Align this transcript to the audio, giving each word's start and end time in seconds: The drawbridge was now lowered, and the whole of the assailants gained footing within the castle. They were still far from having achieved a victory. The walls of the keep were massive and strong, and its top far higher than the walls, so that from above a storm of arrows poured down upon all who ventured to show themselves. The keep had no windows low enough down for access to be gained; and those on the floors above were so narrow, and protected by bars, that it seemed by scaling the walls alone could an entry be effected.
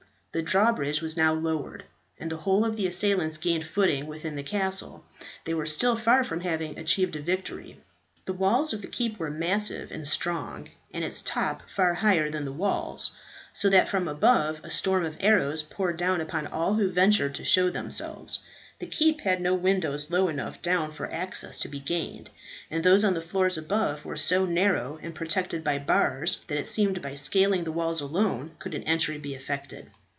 The 0.33 0.41
drawbridge 0.41 1.01
was 1.01 1.17
now 1.17 1.33
lowered, 1.33 1.83
and 2.17 2.31
the 2.31 2.37
whole 2.37 2.63
of 2.63 2.77
the 2.77 2.87
assailants 2.87 3.35
gained 3.35 3.65
footing 3.65 4.07
within 4.07 4.37
the 4.37 4.43
castle. 4.43 5.03
They 5.43 5.53
were 5.53 5.65
still 5.65 5.97
far 5.97 6.23
from 6.23 6.39
having 6.39 6.79
achieved 6.79 7.17
a 7.17 7.21
victory. 7.21 7.81
The 8.23 8.31
walls 8.31 8.71
of 8.71 8.81
the 8.81 8.87
keep 8.87 9.19
were 9.19 9.29
massive 9.29 9.91
and 9.91 10.07
strong, 10.07 10.69
and 10.93 11.03
its 11.03 11.21
top 11.21 11.69
far 11.69 11.95
higher 11.95 12.29
than 12.29 12.45
the 12.45 12.53
walls, 12.53 13.11
so 13.51 13.69
that 13.71 13.89
from 13.89 14.07
above 14.07 14.61
a 14.63 14.71
storm 14.71 15.03
of 15.03 15.17
arrows 15.19 15.63
poured 15.63 15.97
down 15.97 16.21
upon 16.21 16.47
all 16.47 16.75
who 16.75 16.89
ventured 16.89 17.35
to 17.35 17.43
show 17.43 17.69
themselves. 17.69 18.39
The 18.79 18.87
keep 18.87 19.19
had 19.19 19.41
no 19.41 19.53
windows 19.53 20.09
low 20.11 20.29
enough 20.29 20.61
down 20.61 20.93
for 20.93 21.11
access 21.11 21.59
to 21.59 21.67
be 21.67 21.81
gained; 21.81 22.29
and 22.69 22.85
those 22.85 23.03
on 23.03 23.15
the 23.15 23.21
floors 23.21 23.57
above 23.57 24.05
were 24.05 24.15
so 24.15 24.45
narrow, 24.45 24.97
and 25.03 25.13
protected 25.13 25.61
by 25.61 25.77
bars, 25.79 26.39
that 26.47 26.57
it 26.57 26.67
seemed 26.69 27.01
by 27.01 27.15
scaling 27.15 27.65
the 27.65 27.73
walls 27.73 27.99
alone 27.99 28.51
could 28.59 28.73
an 28.73 28.83
entry 28.83 29.17
be 29.17 29.35
effected. 29.35 29.91